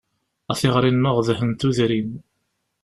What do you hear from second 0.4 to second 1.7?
A tiɣri-nneɣ dhen